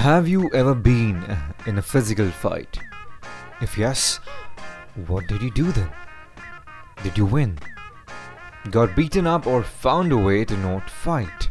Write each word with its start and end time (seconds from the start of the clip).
Have 0.00 0.26
you 0.26 0.50
ever 0.54 0.74
been 0.74 1.16
uh, 1.24 1.52
in 1.66 1.76
a 1.76 1.82
physical 1.82 2.30
fight? 2.30 2.78
If 3.60 3.76
yes, 3.76 4.18
what 5.06 5.26
did 5.26 5.42
you 5.42 5.50
do 5.50 5.70
then? 5.72 5.90
Did 7.02 7.18
you 7.18 7.26
win? 7.26 7.58
Got 8.70 8.96
beaten 8.96 9.26
up 9.26 9.46
or 9.46 9.62
found 9.62 10.10
a 10.10 10.16
way 10.16 10.46
to 10.46 10.56
not 10.56 10.88
fight? 10.88 11.50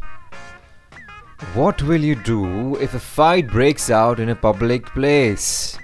What 1.54 1.80
will 1.84 2.02
you 2.02 2.16
do 2.16 2.74
if 2.78 2.92
a 2.94 2.98
fight 2.98 3.46
breaks 3.46 3.88
out 3.88 4.18
in 4.18 4.30
a 4.30 4.34
public 4.34 4.84
place 4.86 5.78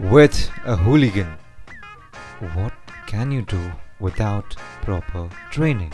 with 0.00 0.50
a 0.64 0.74
hooligan? 0.74 1.38
What 2.54 2.72
can 3.06 3.30
you 3.30 3.42
do 3.42 3.72
without 4.00 4.56
proper 4.82 5.28
training? 5.52 5.92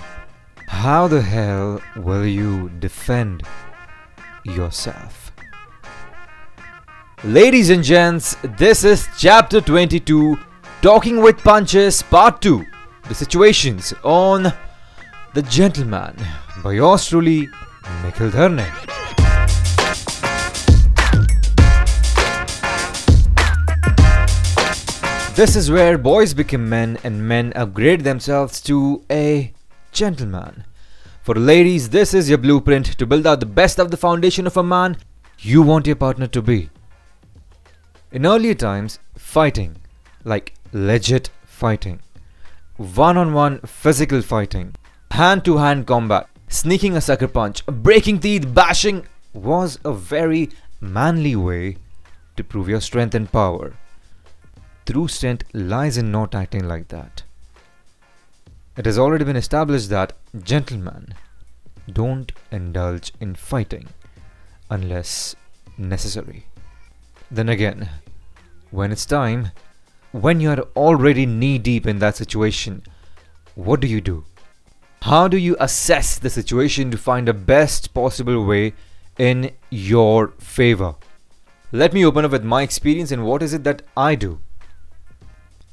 How 0.68 1.06
the 1.06 1.20
hell 1.20 1.82
will 1.96 2.25
you 2.25 2.70
defend 2.79 3.43
yourself? 4.43 5.27
Ladies 7.25 7.71
and 7.71 7.82
gents, 7.82 8.37
this 8.56 8.84
is 8.84 9.09
chapter 9.19 9.61
22 9.61 10.38
Talking 10.80 11.20
with 11.20 11.37
Punches 11.38 12.01
Part 12.01 12.41
2 12.41 12.65
The 13.09 13.15
Situations 13.15 13.92
on 14.05 14.52
The 15.34 15.42
Gentleman 15.42 16.16
by 16.62 16.75
yours 16.75 17.09
truly, 17.09 17.48
Nikhil 18.05 18.30
Dharne. 18.30 18.65
This 25.34 25.56
is 25.56 25.73
where 25.73 25.98
boys 25.98 26.34
become 26.34 26.69
men 26.69 26.98
and 27.03 27.27
men 27.27 27.53
upgrade 27.56 28.05
themselves 28.05 28.61
to 28.61 29.03
a 29.11 29.53
gentleman. 29.91 30.62
For 31.23 31.34
ladies, 31.34 31.89
this 31.89 32.14
is 32.14 32.28
your 32.28 32.39
blueprint 32.39 32.97
to 32.97 33.06
build 33.06 33.27
out 33.27 33.41
the 33.41 33.47
best 33.47 33.80
of 33.80 33.91
the 33.91 33.97
foundation 33.97 34.47
of 34.47 34.56
a 34.56 34.62
man 34.62 34.98
you 35.41 35.62
want 35.62 35.89
your 35.89 35.97
partner 35.97 36.28
to 36.28 36.41
be. 36.41 36.70
In 38.11 38.25
earlier 38.25 38.55
times, 38.55 38.98
fighting, 39.19 39.77
like 40.25 40.55
legit 40.73 41.28
fighting, 41.45 42.01
one 42.78 43.19
on 43.19 43.34
one 43.34 43.61
physical 43.61 44.23
fighting, 44.23 44.75
hand 45.11 45.45
to 45.45 45.59
hand 45.59 45.87
combat, 45.87 46.27
sneaking 46.48 46.97
a 46.97 47.03
sucker 47.03 47.28
punch, 47.28 47.67
breaking 47.67 48.20
teeth, 48.20 48.55
bashing, 48.55 49.06
was 49.34 49.78
a 49.84 49.92
very 49.92 50.48
manly 50.81 51.37
way 51.37 51.77
to 52.37 52.42
prove 52.42 52.67
your 52.67 52.81
strength 52.81 53.15
and 53.15 53.31
power. 53.31 53.75
True 54.87 55.06
strength 55.06 55.45
lies 55.53 55.98
in 55.98 56.11
not 56.11 56.34
acting 56.34 56.67
like 56.67 56.89
that. 56.89 57.25
It 58.75 58.87
has 58.87 58.98
already 58.98 59.25
been 59.27 59.37
established 59.37 59.91
that 59.91 60.15
gentlemen 60.43 61.12
don't 61.93 62.33
indulge 62.50 63.12
in 63.20 63.34
fighting 63.34 63.89
unless 64.70 65.37
necessary. 65.77 66.47
Then 67.31 67.48
again, 67.48 67.89
when 68.71 68.91
it's 68.91 69.05
time, 69.07 69.53
when 70.12 70.41
you 70.41 70.51
are 70.51 70.61
already 70.75 71.27
knee 71.27 71.59
deep 71.59 71.87
in 71.87 71.98
that 71.98 72.17
situation, 72.17 72.83
what 73.55 73.81
do 73.81 73.87
you 73.87 74.01
do? 74.01 74.25
How 75.03 75.29
do 75.29 75.37
you 75.37 75.56
assess 75.61 76.19
the 76.19 76.31
situation 76.31 76.91
to 76.91 76.99
find 76.99 77.29
the 77.29 77.34
best 77.34 77.93
possible 77.95 78.45
way 78.45 78.73
in 79.19 79.53
your 79.71 80.29
favor? 80.39 80.95
Let 81.71 81.93
me 81.93 82.05
open 82.05 82.25
up 82.25 82.31
with 82.31 82.45
my 82.45 82.62
experience 82.62 83.12
and 83.12 83.27
what 83.27 83.43
is 83.43 83.53
it 83.53 83.65
that 83.65 83.83
I 83.97 84.15
do. 84.15 84.41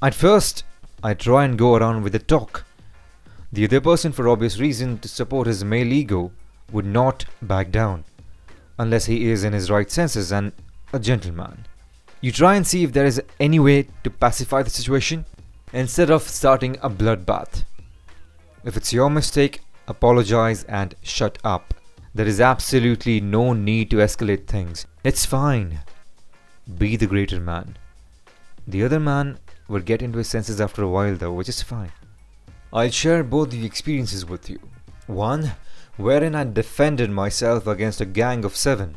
At 0.01 0.13
first, 0.13 0.63
I 1.01 1.13
try 1.13 1.45
and 1.45 1.57
go 1.57 1.75
around 1.75 2.03
with 2.03 2.11
the 2.13 2.19
talk. 2.19 2.65
The 3.51 3.63
other 3.63 3.79
person, 3.79 4.11
for 4.11 4.27
obvious 4.27 4.59
reason, 4.59 4.99
to 4.99 5.07
support 5.07 5.47
his 5.47 5.63
male 5.63 5.93
ego, 5.93 6.31
would 6.71 6.85
not 6.85 7.25
back 7.41 7.71
down, 7.71 8.03
unless 8.77 9.05
he 9.05 9.29
is 9.29 9.43
in 9.43 9.53
his 9.53 9.71
right 9.71 9.89
senses 9.89 10.31
and 10.31 10.51
a 10.95 10.99
gentleman. 10.99 11.65
You 12.21 12.31
try 12.31 12.55
and 12.55 12.65
see 12.65 12.83
if 12.83 12.93
there 12.93 13.05
is 13.05 13.21
any 13.39 13.59
way 13.59 13.87
to 14.03 14.09
pacify 14.09 14.63
the 14.63 14.69
situation 14.69 15.25
instead 15.73 16.09
of 16.09 16.23
starting 16.23 16.77
a 16.81 16.89
bloodbath. 16.89 17.63
If 18.63 18.77
it's 18.77 18.93
your 18.93 19.09
mistake, 19.09 19.59
apologize 19.87 20.63
and 20.63 20.95
shut 21.03 21.37
up. 21.43 21.73
There 22.15 22.25
is 22.25 22.39
absolutely 22.39 23.19
no 23.19 23.53
need 23.53 23.91
to 23.91 23.97
escalate 23.97 24.47
things. 24.47 24.87
It's 25.03 25.25
fine. 25.25 25.81
Be 26.77 26.95
the 26.95 27.07
greater 27.07 27.39
man. 27.39 27.77
The 28.65 28.83
other 28.83 28.99
man 28.99 29.37
will 29.67 29.81
get 29.81 30.01
into 30.01 30.17
his 30.17 30.29
senses 30.29 30.61
after 30.61 30.81
a 30.81 30.89
while, 30.89 31.15
though, 31.15 31.33
which 31.33 31.49
is 31.49 31.61
fine. 31.61 31.91
I'll 32.73 32.89
share 32.89 33.23
both 33.23 33.51
the 33.51 33.65
experiences 33.65 34.25
with 34.25 34.49
you. 34.49 34.59
One, 35.07 35.51
wherein 35.97 36.35
I 36.35 36.45
defended 36.45 37.11
myself 37.11 37.67
against 37.67 38.01
a 38.01 38.05
gang 38.05 38.45
of 38.45 38.55
seven, 38.55 38.95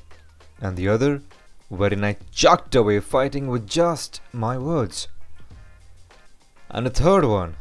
and 0.61 0.77
the 0.77 0.89
other, 0.89 1.23
wherein 1.69 2.05
I 2.05 2.17
chucked 2.33 2.75
away 2.75 3.01
fighting 3.01 3.49
with 3.49 3.69
just 3.69 4.21
my 4.33 4.57
words. 4.59 5.09
And 6.71 6.87
a 6.87 6.91
third 6.91 7.25
one, 7.25 7.57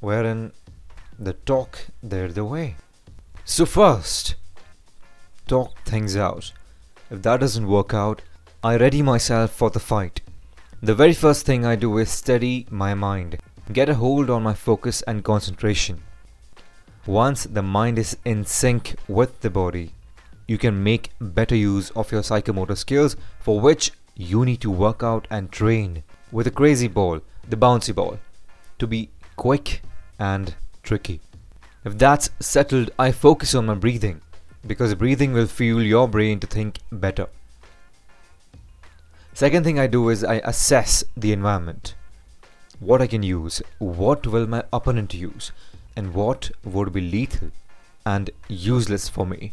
wherein 0.00 0.52
the 1.18 1.32
talk 1.32 1.86
there 2.02 2.28
the 2.28 2.44
way. 2.44 2.76
So, 3.44 3.66
first, 3.66 4.34
talk 5.46 5.78
things 5.84 6.16
out. 6.16 6.52
If 7.10 7.22
that 7.22 7.40
doesn't 7.40 7.68
work 7.68 7.94
out, 7.94 8.22
I 8.62 8.76
ready 8.76 9.02
myself 9.02 9.50
for 9.50 9.70
the 9.70 9.80
fight. 9.80 10.20
The 10.82 10.94
very 10.94 11.14
first 11.14 11.46
thing 11.46 11.64
I 11.64 11.76
do 11.76 11.98
is 11.98 12.10
steady 12.10 12.66
my 12.70 12.94
mind, 12.94 13.38
get 13.72 13.88
a 13.88 13.94
hold 13.94 14.30
on 14.30 14.42
my 14.42 14.54
focus 14.54 15.02
and 15.02 15.24
concentration. 15.24 16.02
Once 17.06 17.44
the 17.44 17.62
mind 17.62 17.98
is 17.98 18.16
in 18.24 18.44
sync 18.44 18.94
with 19.08 19.40
the 19.40 19.50
body, 19.50 19.92
you 20.46 20.58
can 20.58 20.82
make 20.82 21.10
better 21.20 21.56
use 21.56 21.90
of 21.90 22.12
your 22.12 22.22
psychomotor 22.22 22.76
skills 22.76 23.16
for 23.40 23.60
which 23.60 23.92
you 24.14 24.44
need 24.44 24.60
to 24.60 24.70
work 24.70 25.02
out 25.02 25.26
and 25.30 25.50
train 25.50 26.02
with 26.30 26.46
a 26.46 26.50
crazy 26.50 26.88
ball, 26.88 27.20
the 27.48 27.56
bouncy 27.56 27.94
ball, 27.94 28.18
to 28.78 28.86
be 28.86 29.10
quick 29.36 29.82
and 30.18 30.54
tricky. 30.82 31.20
If 31.84 31.98
that's 31.98 32.30
settled, 32.40 32.90
I 32.98 33.12
focus 33.12 33.54
on 33.54 33.66
my 33.66 33.74
breathing 33.74 34.20
because 34.66 34.94
breathing 34.94 35.32
will 35.32 35.46
fuel 35.46 35.82
your 35.82 36.08
brain 36.08 36.40
to 36.40 36.46
think 36.46 36.78
better. 36.90 37.28
Second 39.32 39.64
thing 39.64 39.78
I 39.78 39.86
do 39.86 40.08
is 40.08 40.22
I 40.24 40.36
assess 40.44 41.04
the 41.16 41.32
environment. 41.32 41.94
What 42.80 43.02
I 43.02 43.06
can 43.06 43.22
use, 43.22 43.62
what 43.78 44.26
will 44.26 44.46
my 44.46 44.62
opponent 44.72 45.12
use, 45.12 45.52
and 45.96 46.14
what 46.14 46.50
would 46.64 46.92
be 46.92 47.00
lethal 47.00 47.50
and 48.06 48.30
useless 48.48 49.08
for 49.08 49.26
me. 49.26 49.52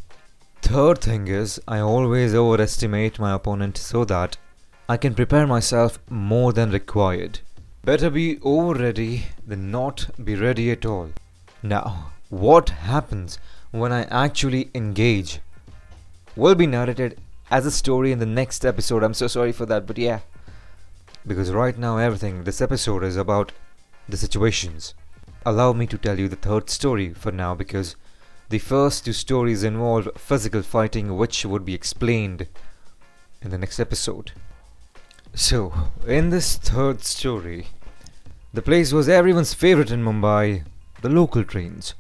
Third 0.62 1.02
thing 1.02 1.28
is, 1.28 1.60
I 1.68 1.80
always 1.80 2.34
overestimate 2.34 3.20
my 3.20 3.34
opponent 3.34 3.78
so 3.78 4.06
that 4.06 4.38
I 4.88 4.98
can 4.98 5.14
prepare 5.14 5.46
myself 5.46 6.00
more 6.10 6.54
than 6.54 6.72
required. 6.72 7.40
Better 7.84 8.10
be 8.10 8.40
over 8.42 8.74
ready 8.80 9.26
than 9.46 9.72
not 9.72 10.10
be 10.24 10.36
ready 10.36 10.72
at 10.72 10.86
all. 10.86 11.10
Now, 11.64 12.12
what 12.30 12.70
happens 12.70 13.40
when 13.72 13.92
I 13.92 14.04
actually 14.04 14.70
engage 14.76 15.40
will 16.36 16.56
be 16.56 16.68
narrated 16.68 17.20
as 17.50 17.66
a 17.66 17.72
story 17.72 18.12
in 18.12 18.20
the 18.20 18.26
next 18.26 18.66
episode. 18.66 19.04
I'm 19.04 19.14
so 19.14 19.28
sorry 19.28 19.52
for 19.52 19.66
that, 19.66 19.86
but 19.86 19.98
yeah. 19.98 20.20
Because 21.28 21.52
right 21.52 21.78
now, 21.78 21.98
everything, 21.98 22.44
this 22.44 22.62
episode 22.62 23.04
is 23.04 23.18
about 23.18 23.52
the 24.08 24.18
situations. 24.18 24.94
Allow 25.46 25.74
me 25.74 25.88
to 25.88 25.98
tell 25.98 26.20
you 26.20 26.28
the 26.28 26.36
third 26.36 26.70
story 26.70 27.14
for 27.14 27.32
now 27.32 27.56
because 27.56 27.96
the 28.52 28.60
first 28.60 29.06
two 29.06 29.14
stories 29.14 29.64
involve 29.64 30.10
physical 30.18 30.62
fighting, 30.62 31.16
which 31.16 31.46
would 31.46 31.64
be 31.64 31.74
explained 31.74 32.48
in 33.42 33.50
the 33.50 33.58
next 33.58 33.80
episode. 33.80 34.34
So, 35.34 35.74
in 36.06 36.32
this 36.32 36.58
third 36.58 37.02
story, 37.02 37.68
the 38.54 38.62
place 38.62 38.92
was 38.92 39.08
everyone's 39.08 39.54
favorite 39.54 39.90
in 39.90 40.04
Mumbai 40.04 40.66
the 41.02 41.08
local 41.08 41.46
trains. 41.46 41.94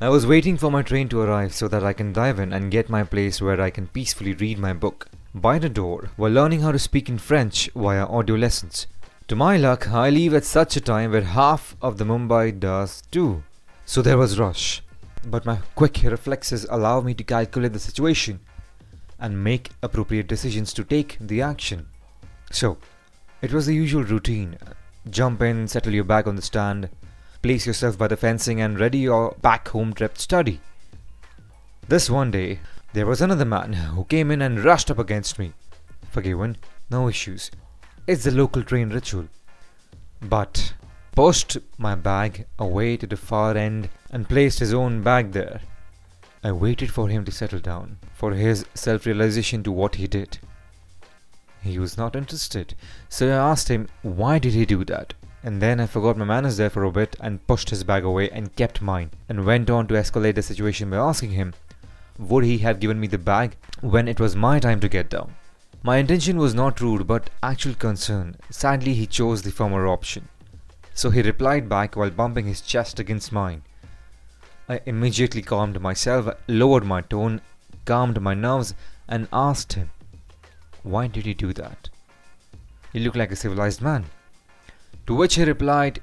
I 0.00 0.08
was 0.08 0.26
waiting 0.26 0.56
for 0.56 0.68
my 0.68 0.82
train 0.82 1.08
to 1.10 1.20
arrive 1.20 1.54
so 1.54 1.68
that 1.68 1.84
I 1.84 1.92
can 1.92 2.12
dive 2.12 2.40
in 2.40 2.52
and 2.52 2.72
get 2.72 2.90
my 2.90 3.04
place 3.04 3.40
where 3.40 3.60
I 3.60 3.70
can 3.70 3.86
peacefully 3.86 4.34
read 4.34 4.58
my 4.58 4.72
book 4.72 5.06
by 5.32 5.60
the 5.60 5.68
door 5.68 6.10
while 6.16 6.32
learning 6.32 6.62
how 6.62 6.72
to 6.72 6.78
speak 6.80 7.08
in 7.08 7.18
French 7.18 7.70
via 7.76 8.04
audio 8.04 8.34
lessons. 8.34 8.88
To 9.28 9.36
my 9.36 9.56
luck, 9.56 9.88
I 9.92 10.10
leave 10.10 10.34
at 10.34 10.44
such 10.44 10.76
a 10.76 10.80
time 10.80 11.12
where 11.12 11.22
half 11.22 11.76
of 11.80 11.98
the 11.98 12.04
Mumbai 12.04 12.58
does 12.58 13.02
too. 13.12 13.44
So 13.86 14.02
there 14.02 14.18
was 14.18 14.40
rush 14.40 14.82
but 15.26 15.46
my 15.46 15.58
quick 15.74 16.00
reflexes 16.04 16.66
allow 16.70 17.00
me 17.00 17.14
to 17.14 17.24
calculate 17.24 17.72
the 17.72 17.78
situation 17.78 18.40
and 19.18 19.42
make 19.42 19.70
appropriate 19.82 20.28
decisions 20.28 20.72
to 20.72 20.84
take 20.84 21.16
the 21.20 21.42
action. 21.42 21.88
So, 22.50 22.78
it 23.42 23.52
was 23.52 23.66
the 23.66 23.74
usual 23.74 24.04
routine 24.04 24.58
jump 25.10 25.40
in, 25.42 25.68
settle 25.68 25.94
your 25.94 26.04
bag 26.04 26.28
on 26.28 26.36
the 26.36 26.42
stand, 26.42 26.88
place 27.42 27.66
yourself 27.66 27.96
by 27.96 28.08
the 28.08 28.16
fencing, 28.16 28.60
and 28.60 28.78
ready 28.78 28.98
your 28.98 29.34
back 29.40 29.68
home 29.68 29.92
trip 29.92 30.18
study. 30.18 30.60
This 31.88 32.10
one 32.10 32.30
day, 32.30 32.60
there 32.92 33.06
was 33.06 33.20
another 33.20 33.44
man 33.44 33.72
who 33.72 34.04
came 34.04 34.30
in 34.30 34.42
and 34.42 34.64
rushed 34.64 34.90
up 34.90 34.98
against 34.98 35.38
me. 35.38 35.52
Forgiven, 36.10 36.56
no 36.90 37.08
issues. 37.08 37.50
It's 38.06 38.24
the 38.24 38.30
local 38.30 38.62
train 38.62 38.90
ritual. 38.90 39.28
But 40.20 40.74
pushed 41.18 41.58
my 41.78 41.96
bag 41.96 42.46
away 42.60 42.96
to 42.96 43.04
the 43.04 43.16
far 43.16 43.56
end 43.56 43.88
and 44.12 44.28
placed 44.28 44.60
his 44.60 44.72
own 44.72 45.02
bag 45.02 45.32
there. 45.32 45.60
I 46.44 46.52
waited 46.52 46.92
for 46.92 47.08
him 47.08 47.24
to 47.24 47.32
settle 47.32 47.58
down, 47.58 47.98
for 48.14 48.34
his 48.34 48.64
self 48.74 49.04
realization 49.04 49.64
to 49.64 49.72
what 49.72 49.96
he 49.96 50.06
did. 50.06 50.38
He 51.60 51.80
was 51.80 51.98
not 51.98 52.14
interested. 52.14 52.76
So 53.08 53.26
I 53.26 53.50
asked 53.50 53.66
him, 53.66 53.88
why 54.02 54.38
did 54.38 54.52
he 54.52 54.64
do 54.64 54.84
that? 54.84 55.12
And 55.42 55.60
then 55.60 55.80
I 55.80 55.86
forgot 55.86 56.16
my 56.16 56.24
manners 56.24 56.56
there 56.56 56.70
for 56.70 56.84
a 56.84 56.92
bit 56.92 57.16
and 57.18 57.44
pushed 57.48 57.70
his 57.70 57.82
bag 57.82 58.04
away 58.04 58.30
and 58.30 58.54
kept 58.54 58.80
mine 58.80 59.10
and 59.28 59.44
went 59.44 59.70
on 59.70 59.88
to 59.88 59.94
escalate 59.94 60.36
the 60.36 60.42
situation 60.42 60.88
by 60.88 60.98
asking 60.98 61.32
him, 61.32 61.52
would 62.16 62.44
he 62.44 62.58
have 62.58 62.78
given 62.78 63.00
me 63.00 63.08
the 63.08 63.18
bag 63.18 63.56
when 63.80 64.06
it 64.06 64.20
was 64.20 64.36
my 64.36 64.60
time 64.60 64.78
to 64.78 64.88
get 64.88 65.10
down? 65.10 65.34
My 65.82 65.96
intention 65.96 66.38
was 66.38 66.54
not 66.54 66.80
rude 66.80 67.08
but 67.08 67.28
actual 67.42 67.74
concern. 67.74 68.36
Sadly, 68.50 68.94
he 68.94 69.08
chose 69.08 69.42
the 69.42 69.50
former 69.50 69.88
option. 69.88 70.28
So 70.98 71.10
he 71.10 71.22
replied 71.22 71.68
back 71.68 71.94
while 71.94 72.10
bumping 72.10 72.46
his 72.46 72.60
chest 72.60 72.98
against 72.98 73.30
mine. 73.30 73.62
I 74.68 74.80
immediately 74.84 75.42
calmed 75.42 75.80
myself, 75.80 76.26
lowered 76.48 76.84
my 76.84 77.02
tone, 77.02 77.40
calmed 77.84 78.20
my 78.20 78.34
nerves, 78.34 78.74
and 79.08 79.28
asked 79.32 79.74
him, 79.74 79.90
Why 80.82 81.06
did 81.06 81.24
you 81.24 81.34
do 81.34 81.52
that? 81.52 81.88
You 82.92 83.02
look 83.02 83.14
like 83.14 83.30
a 83.30 83.36
civilized 83.36 83.80
man. 83.80 84.06
To 85.06 85.14
which 85.14 85.36
he 85.36 85.44
replied, 85.44 86.00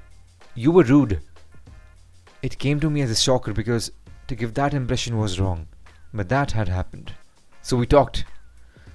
You 0.54 0.72
were 0.72 0.84
rude. 0.84 1.20
It 2.40 2.58
came 2.58 2.80
to 2.80 2.88
me 2.88 3.02
as 3.02 3.10
a 3.10 3.16
shocker 3.16 3.52
because 3.52 3.92
to 4.28 4.34
give 4.34 4.54
that 4.54 4.72
impression 4.72 5.18
was 5.18 5.38
wrong, 5.38 5.66
but 6.14 6.30
that 6.30 6.52
had 6.52 6.68
happened. 6.68 7.12
So 7.60 7.76
we 7.76 7.86
talked. 7.86 8.24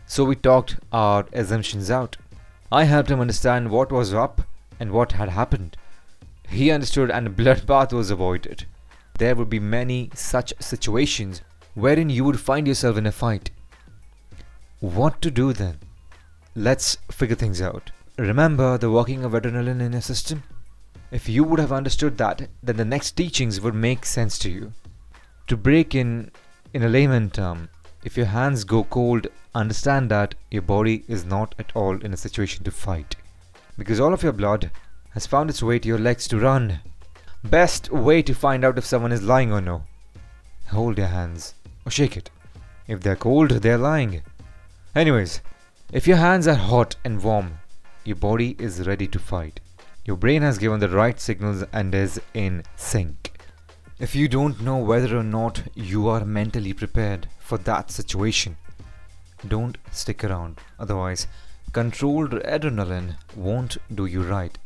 So 0.08 0.26
we 0.26 0.36
talked 0.36 0.78
our 0.92 1.28
assumptions 1.32 1.92
out. 1.92 2.18
I 2.72 2.86
helped 2.86 3.12
him 3.12 3.20
understand 3.20 3.70
what 3.70 3.92
was 3.92 4.16
up 4.16 4.42
and 4.80 4.92
what 4.92 5.12
had 5.12 5.30
happened. 5.30 5.78
He 6.52 6.70
understood 6.70 7.10
and 7.10 7.28
a 7.28 7.30
bloodbath 7.30 7.94
was 7.94 8.12
avoided. 8.12 8.66
There 9.18 9.36
would 9.36 9.50
be 9.50 9.60
many 9.60 10.10
such 10.14 10.54
situations 10.60 11.42
wherein 11.76 12.10
you 12.10 12.26
would 12.26 12.42
find 12.42 12.68
yourself 12.68 12.98
in 12.98 13.06
a 13.06 13.12
fight. 13.12 13.52
What 14.82 15.22
to 15.22 15.32
do 15.32 15.54
then? 15.54 15.78
Let's 16.54 16.98
figure 17.10 17.38
things 17.38 17.62
out. 17.62 17.92
Remember 18.18 18.78
the 18.78 18.92
working 18.92 19.24
of 19.24 19.32
adrenaline 19.32 19.80
in 19.80 19.94
your 19.94 20.02
system? 20.02 20.44
If 21.10 21.30
you 21.30 21.46
would 21.46 21.60
have 21.60 21.72
understood 21.72 22.18
that, 22.18 22.50
then 22.62 22.76
the 22.76 22.86
next 22.86 23.12
teachings 23.12 23.62
would 23.62 23.74
make 23.74 24.06
sense 24.06 24.38
to 24.40 24.50
you. 24.50 24.74
To 25.48 25.56
break 25.56 25.96
in, 25.96 26.32
in 26.74 26.84
a 26.84 26.90
layman 26.90 27.30
term, 27.30 27.70
if 28.04 28.18
your 28.18 28.26
hands 28.26 28.66
go 28.66 28.84
cold, 28.84 29.28
understand 29.56 30.12
that 30.12 30.36
your 30.50 30.64
body 30.64 31.06
is 31.08 31.24
not 31.24 31.56
at 31.58 31.72
all 31.76 32.04
in 32.04 32.14
a 32.14 32.18
situation 32.18 32.66
to 32.66 32.72
fight. 32.72 33.16
Because 33.78 34.02
all 34.02 34.14
of 34.14 34.24
your 34.24 34.34
blood 34.34 34.70
has 35.14 35.26
found 35.26 35.50
its 35.50 35.64
way 35.64 35.80
to 35.80 35.88
your 35.88 36.00
legs 36.00 36.28
to 36.28 36.40
run. 36.40 36.80
Best 37.44 37.92
way 37.92 38.22
to 38.22 38.34
find 38.34 38.64
out 38.64 38.78
if 38.78 38.86
someone 38.86 39.12
is 39.12 39.24
lying 39.24 39.52
or 39.52 39.62
no. 39.62 39.84
Hold 40.70 40.98
your 40.98 41.08
hands 41.08 41.56
or 41.86 41.92
shake 41.92 42.16
it. 42.16 42.30
If 42.88 43.02
they're 43.02 43.16
cold, 43.16 43.50
they're 43.50 43.78
lying. 43.78 44.22
Anyways, 44.96 45.42
if 45.92 46.08
your 46.08 46.18
hands 46.18 46.48
are 46.48 46.56
hot 46.56 46.96
and 47.04 47.24
warm, 47.24 47.60
your 48.04 48.16
body 48.16 48.56
is 48.60 48.88
ready 48.88 49.08
to 49.08 49.20
fight. 49.20 49.60
Your 50.06 50.18
brain 50.18 50.42
has 50.42 50.58
given 50.58 50.80
the 50.80 50.90
right 50.90 51.20
signals 51.20 51.64
and 51.74 51.94
is 51.94 52.20
in 52.34 52.64
sync. 52.76 53.32
If 54.00 54.16
you 54.16 54.28
don't 54.28 54.62
know 54.62 54.78
whether 54.78 55.16
or 55.18 55.24
not 55.24 55.62
you 55.76 56.08
are 56.08 56.26
mentally 56.26 56.74
prepared 56.74 57.28
for 57.40 57.58
that 57.60 57.92
situation, 57.92 58.58
don't 59.48 59.78
stick 59.92 60.24
around. 60.24 60.60
Otherwise, 60.80 61.28
controlled 61.72 62.32
adrenaline 62.32 63.16
won't 63.36 63.78
do 63.94 64.06
you 64.06 64.24
right. 64.24 64.58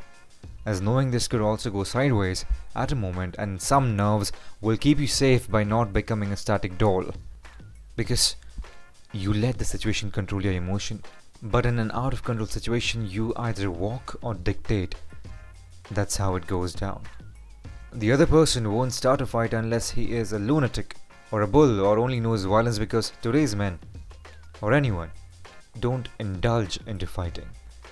As 0.66 0.82
knowing 0.82 1.12
this 1.12 1.28
could 1.28 1.42
also 1.42 1.70
go 1.70 1.84
sideways 1.84 2.46
at 2.76 2.92
a 2.92 2.96
moment, 2.96 3.36
and 3.38 3.62
some 3.62 3.96
nerves 3.96 4.32
will 4.62 4.78
keep 4.78 5.00
you 5.00 5.08
safe 5.08 5.50
by 5.50 5.64
not 5.64 5.94
becoming 5.94 6.32
a 6.32 6.38
static 6.38 6.78
doll. 6.78 7.06
Because 7.96 8.36
you 9.12 9.34
let 9.34 9.58
the 9.58 9.66
situation 9.66 10.12
control 10.12 10.44
your 10.44 10.54
emotion 10.54 11.02
but 11.42 11.66
in 11.66 11.78
an 11.80 11.92
out 11.94 12.14
of 12.14 12.24
control 12.24 12.48
situation, 12.48 13.08
you 13.08 13.34
either 13.36 13.70
walk 13.70 14.18
or 14.22 14.34
dictate. 14.34 14.96
That's 15.92 16.18
how 16.18 16.36
it 16.36 16.48
goes 16.48 16.74
down. 16.74 17.04
The 17.94 18.12
other 18.12 18.26
person 18.26 18.74
won't 18.74 18.94
start 18.94 19.22
a 19.22 19.26
fight 19.26 19.54
unless 19.54 19.92
he 19.92 20.14
is 20.14 20.34
a 20.34 20.40
lunatic 20.40 20.96
or 21.32 21.42
a 21.42 21.48
bull 21.48 21.82
or 21.82 22.00
only 22.00 22.20
knows 22.20 22.46
violence 22.46 22.80
because 22.80 23.12
today's 23.22 23.56
men 23.56 23.80
or 24.62 24.74
anyone 24.74 25.12
don't 25.80 26.10
indulge 26.20 26.80
into 26.88 27.06
fighting. 27.06 27.48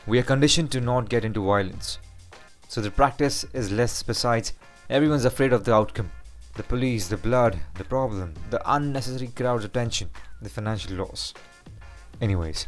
We 0.08 0.20
are 0.20 0.24
conditioned 0.24 0.72
to 0.72 0.82
not 0.82 1.10
get 1.10 1.24
into 1.24 1.46
violence. 1.46 2.00
So 2.74 2.82
the 2.82 2.90
practice 2.90 3.46
is 3.54 3.72
less 3.72 4.02
besides 4.02 4.54
everyone's 4.90 5.26
afraid 5.26 5.54
of 5.54 5.64
the 5.64 5.76
outcome. 5.76 6.10
The 6.56 6.64
police, 6.64 7.08
the 7.08 7.18
blood, 7.18 7.60
the 7.76 7.84
problem, 7.84 8.34
the 8.50 8.62
unnecessary 8.66 9.28
crowd's 9.28 9.66
attention, 9.66 10.10
the 10.42 10.50
financial 10.50 10.96
loss. 10.96 11.36
Anyways, 12.20 12.66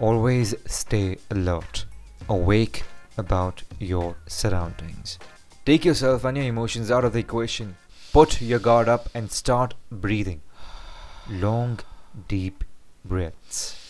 Always 0.00 0.54
stay 0.66 1.18
alert, 1.28 1.84
awake 2.28 2.84
about 3.16 3.64
your 3.80 4.16
surroundings. 4.28 5.18
Take 5.64 5.84
yourself 5.84 6.24
and 6.24 6.36
your 6.36 6.46
emotions 6.46 6.90
out 6.90 7.04
of 7.04 7.12
the 7.12 7.18
equation. 7.18 7.76
Put 8.12 8.40
your 8.40 8.60
guard 8.60 8.88
up 8.88 9.08
and 9.12 9.30
start 9.30 9.74
breathing. 9.90 10.40
Long, 11.28 11.80
deep 12.28 12.62
breaths. 13.04 13.87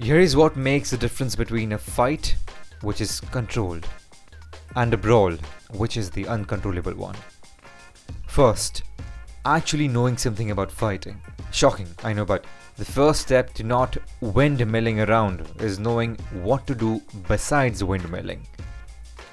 Here 0.00 0.20
is 0.20 0.36
what 0.36 0.56
makes 0.56 0.90
the 0.90 0.96
difference 0.96 1.34
between 1.34 1.72
a 1.72 1.78
fight, 1.78 2.36
which 2.82 3.00
is 3.00 3.18
controlled, 3.18 3.84
and 4.76 4.94
a 4.94 4.96
brawl, 4.96 5.32
which 5.72 5.96
is 5.96 6.08
the 6.08 6.24
uncontrollable 6.28 6.94
one. 6.94 7.16
First, 8.28 8.84
actually 9.44 9.88
knowing 9.88 10.16
something 10.16 10.52
about 10.52 10.70
fighting. 10.70 11.20
Shocking, 11.50 11.88
I 12.04 12.12
know, 12.12 12.24
but 12.24 12.44
the 12.76 12.84
first 12.84 13.22
step 13.22 13.52
to 13.54 13.64
not 13.64 13.96
windmilling 14.22 15.04
around 15.08 15.44
is 15.58 15.80
knowing 15.80 16.14
what 16.44 16.64
to 16.68 16.76
do 16.76 17.02
besides 17.26 17.82
windmilling. 17.82 18.46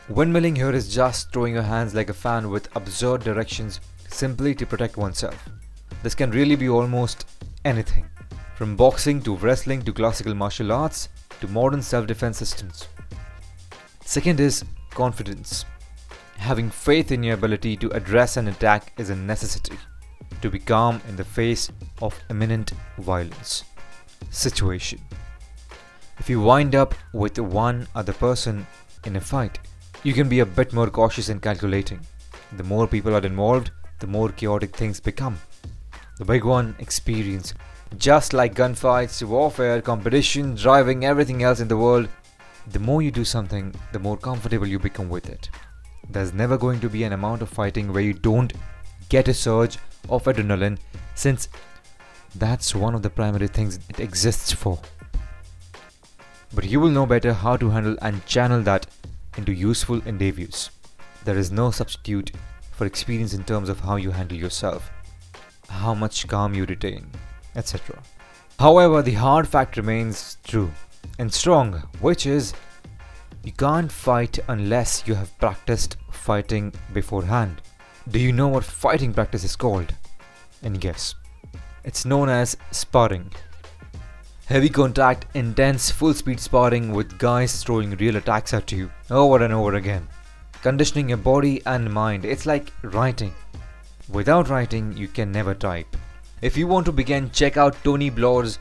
Windmilling 0.10 0.58
here 0.58 0.72
is 0.72 0.92
just 0.92 1.32
throwing 1.32 1.54
your 1.54 1.62
hands 1.62 1.94
like 1.94 2.10
a 2.10 2.14
fan 2.14 2.50
with 2.50 2.76
absurd 2.76 3.24
directions 3.24 3.82
simply 4.08 4.56
to 4.56 4.66
protect 4.66 4.98
oneself. 4.98 5.48
This 6.02 6.16
can 6.16 6.32
really 6.32 6.56
be 6.56 6.70
almost 6.70 7.28
anything, 7.66 8.08
from 8.56 8.76
boxing 8.76 9.22
to 9.22 9.36
wrestling 9.36 9.82
to 9.84 9.94
classical 9.94 10.34
martial 10.34 10.72
arts 10.72 11.10
to 11.42 11.48
modern 11.48 11.82
self 11.82 12.08
defense 12.08 12.38
systems. 12.38 12.88
Second 14.04 14.40
is 14.40 14.64
confidence. 14.92 15.66
Having 16.38 16.70
faith 16.70 17.12
in 17.12 17.24
your 17.24 17.36
ability 17.36 17.76
to 17.78 17.90
address 17.92 18.38
an 18.38 18.48
attack 18.48 18.94
is 18.98 19.10
a 19.10 19.16
necessity 19.16 19.78
to 20.42 20.50
be 20.50 20.60
calm 20.60 21.02
in 21.08 21.16
the 21.16 21.24
face 21.24 21.72
of 22.02 22.20
imminent 22.30 22.74
violence 22.98 23.64
situation. 24.30 25.00
If 26.20 26.30
you 26.30 26.40
wind 26.42 26.76
up 26.76 26.96
with 27.14 27.38
one 27.40 27.88
other 27.96 28.14
person 28.14 28.66
in 29.06 29.16
a 29.16 29.22
fight, 29.22 29.60
you 30.04 30.14
can 30.14 30.30
be 30.30 30.40
a 30.40 30.46
bit 30.46 30.72
more 30.72 30.90
cautious 30.90 31.30
and 31.30 31.42
calculating. 31.42 32.00
The 32.58 32.64
more 32.64 32.88
people 32.88 33.16
are 33.16 33.26
involved, 33.26 33.72
the 34.00 34.08
more 34.08 34.30
chaotic 34.30 34.76
things 34.76 35.00
become. 35.00 35.40
The 36.18 36.26
big 36.26 36.44
one 36.46 36.76
experience. 36.80 37.54
Just 37.98 38.34
like 38.34 38.56
gunfights, 38.56 39.24
warfare, 39.24 39.82
competition, 39.82 40.56
driving, 40.56 41.06
everything 41.06 41.44
else 41.44 41.60
in 41.60 41.68
the 41.68 41.78
world, 41.78 42.10
the 42.72 42.80
more 42.80 43.02
you 43.02 43.12
do 43.12 43.24
something, 43.24 43.74
the 43.92 44.00
more 44.00 44.18
comfortable 44.18 44.68
you 44.68 44.80
become 44.80 45.08
with 45.08 45.30
it. 45.30 45.50
There's 46.10 46.34
never 46.34 46.58
going 46.58 46.80
to 46.82 46.90
be 46.90 47.04
an 47.04 47.14
amount 47.14 47.42
of 47.42 47.50
fighting 47.50 47.94
where 47.94 48.02
you 48.02 48.14
don't 48.14 48.54
get 49.10 49.28
a 49.28 49.34
surge 49.34 49.78
of 50.10 50.24
adrenaline 50.26 50.78
since 51.14 51.48
that's 52.36 52.76
one 52.76 52.96
of 52.96 53.02
the 53.02 53.10
primary 53.10 53.48
things 53.48 53.80
it 53.90 54.00
exists 54.00 54.52
for. 54.52 54.80
But 56.54 56.66
you 56.66 56.80
will 56.80 56.90
know 56.90 57.06
better 57.06 57.34
how 57.34 57.58
to 57.58 57.70
handle 57.70 57.98
and 58.02 58.26
channel 58.26 58.62
that 58.64 58.88
into 59.38 59.54
useful 59.54 60.02
endeavors. 60.06 60.70
There 61.24 61.38
is 61.38 61.52
no 61.52 61.72
substitute 61.72 62.32
for 62.72 62.86
experience 62.86 63.34
in 63.34 63.44
terms 63.44 63.70
of 63.70 63.80
how 63.80 63.96
you 63.96 64.12
handle 64.12 64.38
yourself, 64.38 64.92
how 65.70 65.94
much 65.94 66.28
calm 66.28 66.54
you 66.54 66.66
retain, 66.66 67.10
etc. 67.56 68.02
However, 68.60 69.02
the 69.02 69.14
hard 69.14 69.48
fact 69.48 69.78
remains 69.78 70.38
true 70.44 70.72
and 71.20 71.34
strong, 71.34 71.84
which 72.00 72.26
is 72.26 72.54
you 73.44 73.52
can't 73.52 73.92
fight 73.92 74.40
unless 74.48 75.04
you 75.06 75.16
have 75.16 75.38
practiced 75.40 75.98
fighting 76.10 76.74
beforehand. 76.94 77.62
Do 78.10 78.20
you 78.20 78.32
know 78.32 78.48
what 78.48 78.64
fighting 78.64 79.14
practice 79.14 79.44
is 79.44 79.56
called? 79.56 79.94
Any 80.64 80.78
guess? 80.78 81.16
It's 81.84 82.06
known 82.06 82.30
as 82.30 82.58
sparring. 82.72 83.32
Heavy 84.48 84.70
contact, 84.70 85.26
intense, 85.36 85.92
full 85.92 86.14
speed 86.14 86.40
sparring 86.40 86.92
with 86.92 87.18
guys 87.18 87.64
throwing 87.64 87.92
real 87.98 88.16
attacks 88.16 88.54
at 88.54 88.72
you 88.72 88.92
over 89.10 89.44
and 89.44 89.54
over 89.54 89.76
again. 89.76 90.08
Conditioning 90.62 91.10
your 91.10 91.18
body 91.18 91.62
and 91.66 91.92
mind. 91.92 92.26
It's 92.26 92.46
like 92.46 92.72
writing. 92.84 93.34
Without 94.10 94.50
writing, 94.50 94.96
you 94.96 95.08
can 95.08 95.32
never 95.32 95.54
type. 95.54 95.96
If 96.46 96.56
you 96.56 96.68
want 96.68 96.86
to 96.86 96.92
begin, 96.92 97.32
check 97.32 97.58
out 97.58 97.76
Tony 97.84 98.12
Blauer's 98.12 98.60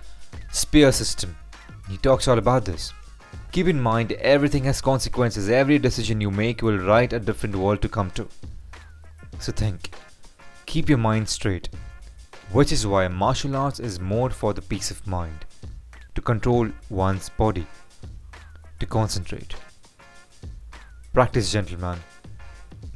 Spear 0.51 0.91
System. 0.91 1.37
He 1.87 1.99
talks 1.99 2.27
all 2.27 2.39
about 2.39 2.65
this. 2.65 2.95
Keep 3.53 3.69
in 3.69 3.79
mind, 3.79 4.13
everything 4.13 4.65
has 4.65 4.81
consequences. 4.81 5.51
Every 5.51 5.79
decision 5.79 6.19
you 6.19 6.31
make 6.31 6.63
will 6.63 6.79
write 6.79 7.13
a 7.13 7.21
different 7.21 7.55
world 7.57 7.83
to 7.83 7.91
come 7.91 8.11
to. 8.13 8.27
So 9.39 9.53
think. 9.53 9.91
Keep 10.65 10.89
your 10.89 10.97
mind 10.97 11.29
straight. 11.29 11.69
which 12.53 12.73
is 12.73 12.87
why 12.87 13.09
martial 13.09 13.57
arts 13.57 13.81
is 13.81 14.01
more 14.01 14.31
for 14.31 14.53
the 14.55 14.63
peace 14.63 14.91
of 14.91 15.07
mind, 15.07 15.45
to 16.15 16.21
control 16.21 16.69
one's 16.91 17.29
body, 17.29 17.67
to 18.79 18.87
concentrate. 18.87 19.55
Practice, 21.13 21.51
gentlemen. 21.51 21.99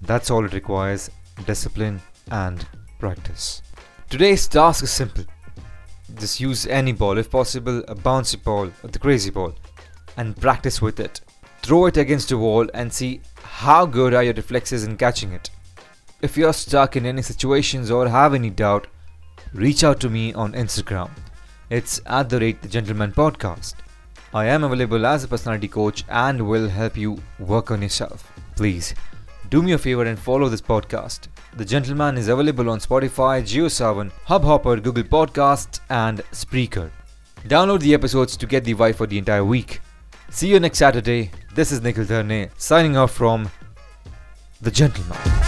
That's 0.02 0.30
all 0.30 0.44
it 0.44 0.52
requires 0.52 1.10
discipline 1.46 2.00
and 2.30 2.66
practice. 2.98 3.62
Today's 4.10 4.48
task 4.48 4.82
is 4.84 4.90
simple. 4.90 5.24
Just 6.18 6.40
use 6.40 6.66
any 6.66 6.92
ball, 6.92 7.18
if 7.18 7.30
possible, 7.30 7.80
a 7.80 7.94
bouncy 7.94 8.42
ball 8.42 8.72
or 8.82 8.88
the 8.90 8.98
crazy 8.98 9.28
ball, 9.28 9.54
and 10.16 10.34
practice 10.34 10.80
with 10.80 10.98
it. 10.98 11.20
Throw 11.60 11.84
it 11.86 11.98
against 11.98 12.32
a 12.32 12.38
wall 12.38 12.66
and 12.72 12.90
see 12.90 13.20
how 13.42 13.84
good 13.84 14.14
are 14.14 14.22
your 14.22 14.32
reflexes 14.32 14.84
in 14.84 14.96
catching 14.96 15.32
it. 15.32 15.50
If 16.22 16.38
you're 16.38 16.54
stuck 16.54 16.96
in 16.96 17.04
any 17.04 17.20
situations 17.20 17.90
or 17.90 18.08
have 18.08 18.32
any 18.32 18.48
doubt, 18.48 18.86
reach 19.52 19.84
out 19.84 20.00
to 20.00 20.08
me 20.08 20.32
on 20.32 20.54
Instagram. 20.54 21.10
It's 21.68 22.00
at 22.06 22.30
the 22.30 22.40
rate 22.40 22.62
the 22.62 22.68
gentleman 22.68 23.12
podcast. 23.12 23.74
I 24.32 24.46
am 24.46 24.64
available 24.64 25.04
as 25.04 25.24
a 25.24 25.28
personality 25.28 25.68
coach 25.68 26.04
and 26.08 26.48
will 26.48 26.70
help 26.70 26.96
you 26.96 27.18
work 27.38 27.70
on 27.70 27.82
yourself. 27.82 28.32
Please 28.56 28.94
do 29.50 29.62
me 29.62 29.72
a 29.72 29.78
favor 29.78 30.04
and 30.04 30.18
follow 30.18 30.48
this 30.48 30.60
podcast. 30.60 31.28
The 31.56 31.64
Gentleman 31.64 32.18
is 32.18 32.28
available 32.28 32.68
on 32.70 32.80
Spotify, 32.80 33.42
JioSaavn, 33.42 34.12
Hubhopper, 34.26 34.82
Google 34.82 35.04
Podcasts, 35.04 35.80
and 35.88 36.18
Spreaker. 36.32 36.90
Download 37.44 37.80
the 37.80 37.94
episodes 37.94 38.36
to 38.36 38.46
get 38.46 38.64
the 38.64 38.74
vibe 38.74 38.96
for 38.96 39.06
the 39.06 39.18
entire 39.18 39.44
week. 39.44 39.80
See 40.30 40.48
you 40.48 40.60
next 40.60 40.78
Saturday. 40.78 41.30
This 41.54 41.72
is 41.72 41.80
Nikhil 41.80 42.04
Dharne 42.04 42.50
signing 42.58 42.96
off 42.96 43.12
from 43.12 43.50
The 44.60 44.70
Gentleman. 44.70 45.47